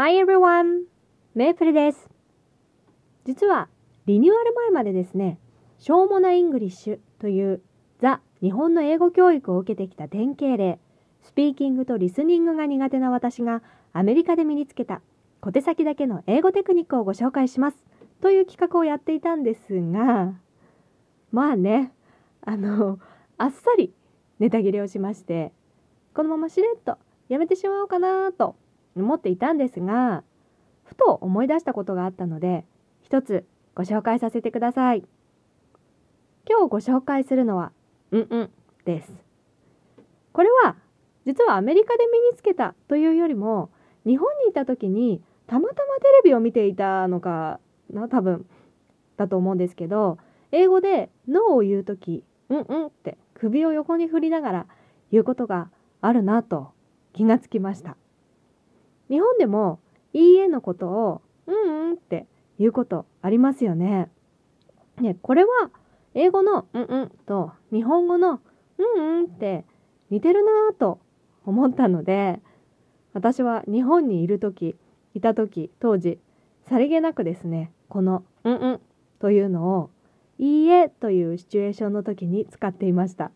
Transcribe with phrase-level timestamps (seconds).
[0.00, 0.84] Hi everyone!
[1.34, 2.08] メープルです。
[3.24, 3.68] 実は
[4.06, 5.40] リニューアル前までですね、
[5.76, 7.60] しょうもなイングリッシュという
[8.00, 10.78] ザ・日本の英語教育を受けてきた典型例、
[11.24, 13.60] スピーキングとリスニングが苦手な私が
[13.92, 15.00] アメリカで身につけた
[15.40, 17.84] 小手先だけの英語テクニックをご紹介します
[18.20, 20.32] という企画をやっていたんですが、
[21.32, 21.92] まあね、
[22.42, 23.00] あの、
[23.36, 23.92] あっさり
[24.38, 25.50] ネタ切れをしまして、
[26.14, 28.54] このまましれっとやめてしまおうかなと
[29.02, 30.22] 思っていたんですが、
[30.84, 32.64] ふと思い出したことがあったので、
[33.02, 35.04] 一つご紹介させてください。
[36.48, 37.72] 今日ご紹介するのは、
[38.10, 38.50] うんうん
[38.84, 39.12] です。
[40.32, 40.76] これは、
[41.26, 43.70] 実はアメリカで身につけたというよりも、
[44.06, 47.60] 日本にいた時にたまたまテレビを見ていたのか
[47.90, 48.46] な、多分、
[49.16, 50.18] だと思うんですけど、
[50.52, 54.66] 英語でノーを言う時、うんうんって首を横に振りながら
[55.12, 56.72] 言うことがあるなと
[57.12, 57.96] 気がつきました。
[59.08, 59.80] 日本でも
[60.12, 62.26] いいえのことをうんうんって
[62.58, 64.10] 言うことありますよね。
[65.00, 65.70] ね、これは
[66.14, 68.40] 英語のうんうんと日本語の
[68.78, 69.64] うんうんって
[70.10, 71.00] 似てるなぁと
[71.44, 72.40] 思ったので、
[73.12, 74.76] 私は日本にいる時、
[75.14, 76.18] いた時、当時、
[76.68, 78.80] さりげなくですね、このうんうん
[79.18, 79.90] というのを
[80.38, 83.30] いいえというシチュエーションの時に使っていました。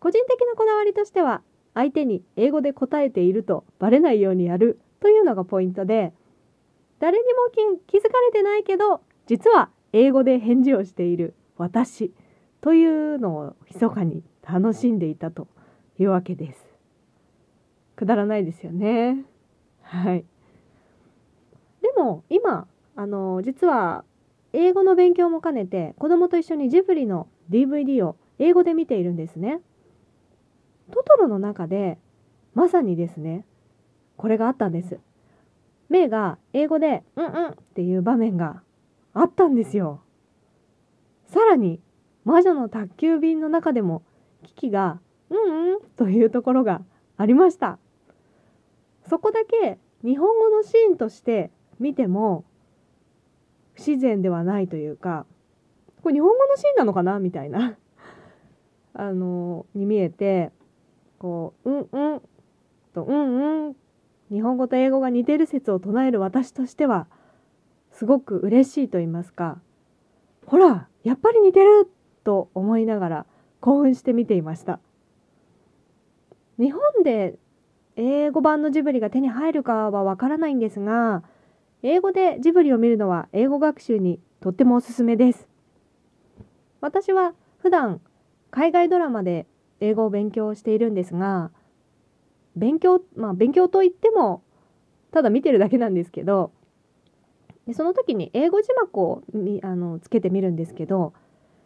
[0.00, 1.42] 個人的なこだわりとしては、
[1.74, 6.12] 相手に英語で答えているとバレないようにやるというのがポイントで、
[7.00, 12.12] 誰にも気づかれてないけど、実は英語で返事をしている私
[12.60, 15.48] というのを密かに楽しんでいたと
[15.98, 16.64] いうわけです。
[17.96, 19.24] くだらないですよね。
[19.82, 20.24] はい。
[21.82, 24.04] でも今、あの、実は
[24.52, 29.60] 英語の勉強も兼ねて子供と一緒にジブリの DVD を英語で見ているんですね。
[30.90, 31.98] トトロの中で
[32.54, 33.44] まさにですね、
[34.16, 34.98] これがあったんです。
[35.88, 38.62] メイが英語でうんうんっていう場面が
[39.12, 40.00] あったんですよ。
[41.26, 41.80] さらに
[42.24, 44.02] 魔女の宅急便の中でも
[44.42, 45.00] キキが
[45.30, 46.82] うんうんというところが
[47.16, 47.78] ありました。
[49.08, 52.44] そこだけ日本語のシーンとして見ても
[53.74, 55.26] 不自然ではないというか
[56.02, 57.76] これ日本語のシーンなのかなみたいな
[58.94, 60.52] あのに見えて
[61.24, 62.22] こう「うんうん」
[62.92, 63.76] と「うんうん」
[64.28, 67.06] 日本語と英語が似てる説を唱える私としては
[67.92, 69.58] すごく嬉しいと言いますか
[70.44, 71.90] ほらやっぱり似てる
[72.24, 73.26] と思いながら
[73.60, 74.80] 興奮して見ていました。
[76.58, 77.38] 日本で
[77.96, 81.22] 英語版のジブリが手に入るかはわからないんですが
[81.82, 85.48] 英語でジブリを見るのは英語学習にとってもおすすめです。
[86.82, 88.02] 私は普段
[88.50, 89.46] 海外ドラマで
[89.80, 91.50] 英語を勉強しているんですが
[92.56, 94.42] 勉強まあ勉強といっても
[95.10, 96.52] ただ見てるだけなんですけど
[97.66, 101.14] でその時に英語字幕をみあのつけてみるんですけど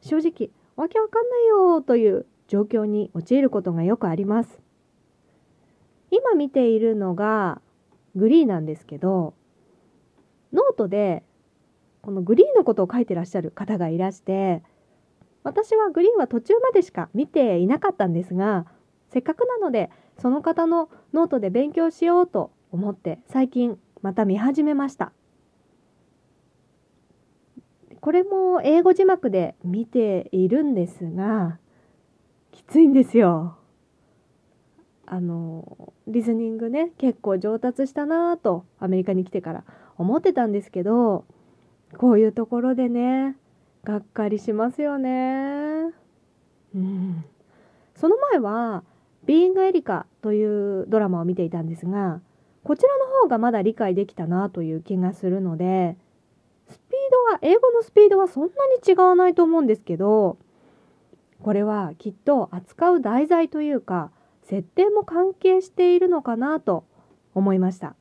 [0.00, 4.60] 正直わけわかんないよという状況に陥ることがよくあります。
[6.10, 7.60] 今見ているのが
[8.16, 9.34] Glee なんですけど
[10.52, 11.22] ノートで
[12.02, 14.62] この Glee のことを書いてらっしゃる方がいらして
[15.42, 18.66] 私は Glee は途中までしか見ていなかったんですが
[19.08, 25.12] せっかくなのでその方のノートで勉強しようと思って最近また見始めました。
[28.00, 31.58] これも英語字幕で見ているんですが
[32.50, 33.58] きついんですよ。
[35.04, 39.64] あのリスニングね結構上達したなぁとアメリカに来てから
[39.98, 41.24] 思ってたんですけど
[41.98, 43.36] こういうところでね
[43.84, 45.92] がっかりしますよね。
[46.74, 47.24] うん。
[47.94, 48.84] その前は
[49.26, 52.20] 「ビーイングエリカ」というドラマを見ていたんですが
[52.62, 55.96] こちらの方がまだ理解できたなという気がするので
[56.68, 60.38] スピードは英語のスピードはそんなに違わないと思うんですけど
[61.42, 64.10] これはきっと扱う題材というか
[64.42, 66.84] 設定も関係しているのかなと
[67.34, 67.94] 思いました。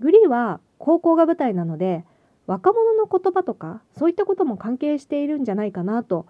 [0.00, 2.04] グリーは高校が舞台なので
[2.46, 6.26] 若者の言葉とかそういったことも関係しているんじゃないかなと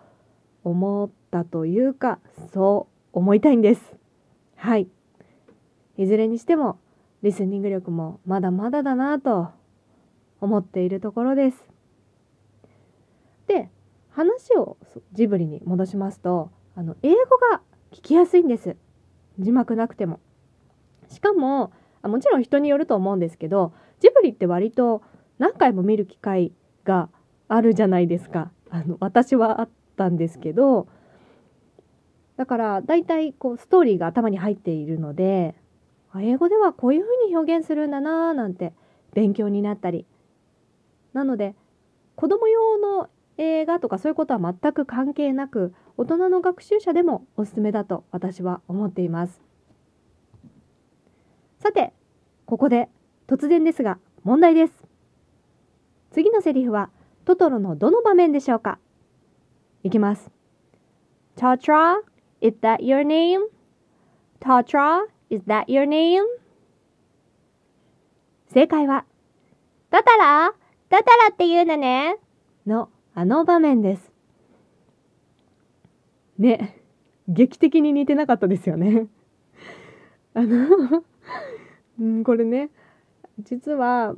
[0.64, 2.18] 思ったというか
[2.52, 3.94] そう思いたいんです。
[4.56, 4.88] はい。
[5.96, 6.78] いずれにしても
[7.22, 9.48] リスニング力もまだまだだなと
[10.40, 11.64] 思っているところです。
[13.46, 13.70] で
[14.10, 14.76] 話を
[15.12, 17.16] ジブリに戻しますとあの英語
[17.52, 17.60] が
[17.92, 18.76] 聞きやすいんです。
[19.38, 20.20] 字幕なくても。
[21.08, 21.72] しかも
[22.02, 25.02] あもちろん人によると思うんですけどジブリって割と
[25.38, 26.52] 何回も見る機会
[26.84, 27.08] が
[27.48, 28.50] あるじゃないですか。
[28.70, 30.88] あの私はあったんですけど
[32.36, 35.54] だから大体こうストーリーが頭に入っているので
[36.18, 38.72] 英語ではこういうふうに表現するんだなーなんて
[39.14, 40.06] 勉強になったり。
[41.12, 41.54] なので
[42.14, 43.08] 子供用の
[43.38, 49.42] 映画とかそういうことは全く関係なく大人の学習者でもおすすめだと私は思っています。
[51.58, 51.92] さて
[52.44, 52.88] ここで
[53.26, 54.85] 突然ですが問題です。
[56.16, 56.88] 次のセリフは
[57.26, 58.78] トトロのどの場面でしょうか？
[59.82, 60.30] いきます
[61.36, 61.96] Tatra,
[62.40, 63.40] is that your name?
[64.40, 66.22] Tatra, is that your name?
[68.46, 69.04] 正解は、
[69.90, 70.54] トトロ
[70.88, 72.16] トトロって言うのね
[72.66, 74.10] のあの場面です。
[76.38, 76.80] ね、
[77.28, 79.08] 劇的に似てなかったですよね。
[80.32, 81.02] あの
[82.00, 82.70] うん、これね、
[83.40, 84.14] 実は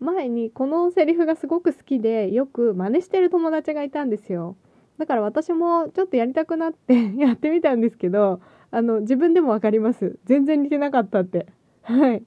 [0.00, 4.56] 前にこのセリフがすごく好きでよく真似してる友達がいたんですよ。
[4.98, 10.18] だから私もちょっとやりたくなって やってみたんですけど、あの、自分でもわかります。
[10.24, 11.46] 全然似てなかったって。
[11.82, 12.22] はい。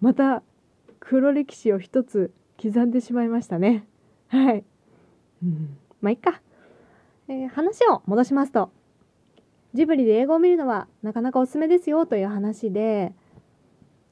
[0.00, 0.42] また、
[1.00, 3.86] 黒歴史を一つ刻んでしまいましたね。
[4.28, 4.64] はい。
[5.42, 6.40] うん、まあ、いっか。
[7.28, 8.70] えー、話を戻しますと、
[9.74, 13.12] ジブリで英語を見るのはなかなかおすすめですよという話で、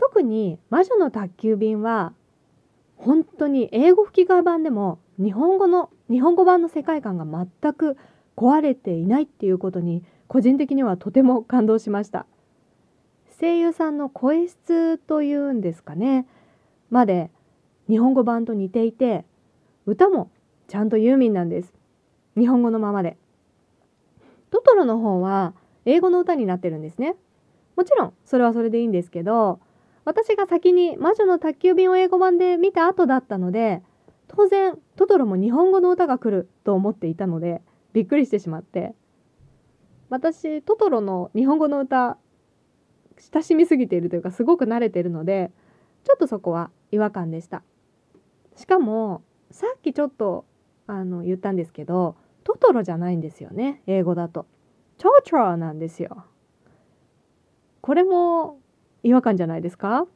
[0.05, 2.12] 特に魔女の宅急便は、
[2.97, 7.97] 本当に英語吹き替え版でも日本語の日本語版の世界観が全く
[8.37, 12.27] 壊れていないっていうことに個人的にはとても感動しました。
[13.41, 16.27] 声優さんの声質というんですかね。
[16.91, 17.31] まで
[17.89, 19.25] 日本語版と似ていて
[19.87, 20.31] 歌も
[20.69, 21.73] ちゃんとユーミンなんです。
[22.37, 23.17] 日本語のままで。
[24.51, 25.55] トトロの方は
[25.87, 27.17] 英語の歌になってるんですね。
[27.75, 29.61] もちろんそれはそれでいいんですけど
[30.05, 33.83] 私が先に魔女の宅急便を英語版で見た後だったので
[34.29, 37.62] 当然トトロも日本語の歌が来ると思っていたので
[37.93, 38.95] びっくりしてしまって。
[40.11, 42.19] 私トトロの日本語の歌
[43.33, 45.51] 親しみすぎているというかすごく慣れているので
[46.05, 47.62] ちょっとそこは違和感でした。
[48.55, 50.45] しかもさっきちょっと
[50.87, 54.47] あの言ったんですけどトトロじゃないんですよね英語だと。
[54.99, 56.25] トトロなんですよ。
[57.81, 58.61] これも
[59.05, 60.06] 違和感じゃないですか？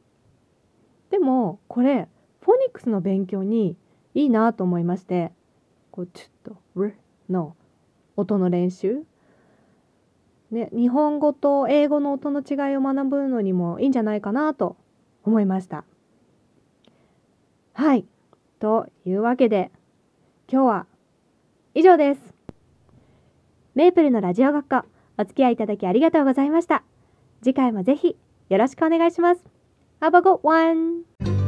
[1.09, 2.09] でもこれ
[2.41, 3.77] フォニックスの勉強に
[4.13, 5.31] いいなと思いまして
[5.91, 6.93] こうちょっと「r」
[7.29, 7.55] の
[8.17, 9.05] 音の練習
[10.51, 14.77] ね、日本語と英語の音の違いを学ぶのにもいいんじゃないかなと
[15.23, 15.83] 思いました。
[17.73, 18.07] はい。
[18.57, 19.71] というわけで、
[20.51, 20.87] 今日は
[21.75, 22.33] 以上です。
[23.75, 24.85] メープルのラジオ学科、
[25.19, 26.83] お付き合いいただきありがとうございました。
[27.43, 28.17] 次回もぜひ
[28.49, 29.43] よろしくお願いします。
[30.01, 31.38] Have a good one!